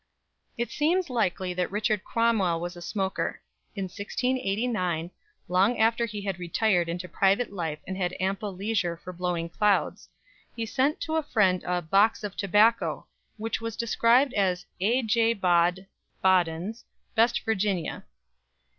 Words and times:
It 0.57 0.71
seems 0.71 1.11
likely 1.11 1.53
that 1.53 1.69
Richard 1.69 2.03
Cromwell 2.03 2.59
was 2.59 2.75
a 2.75 2.81
smoker. 2.81 3.39
In 3.75 3.83
1689, 3.83 5.11
long 5.47 5.77
after 5.77 6.07
he 6.07 6.23
had 6.23 6.39
retired 6.39 6.89
into 6.89 7.07
private 7.07 7.53
life 7.53 7.77
and 7.85 7.95
had 7.95 8.15
ample 8.19 8.51
leisure 8.55 8.97
for 8.97 9.13
blowing 9.13 9.47
clouds, 9.47 10.09
he 10.55 10.65
sent 10.65 10.99
to 11.01 11.17
a 11.17 11.21
friend 11.21 11.63
a 11.65 11.83
"Boxe 11.83 12.23
of 12.23 12.35
Tobacco," 12.35 13.05
which 13.37 13.61
was 13.61 13.77
described 13.77 14.33
as 14.33 14.65
"A.J. 14.79 15.35
Bod 15.35 15.85
(den's)... 16.23 16.83
best 17.13 17.41
Virginnea." 17.45 18.03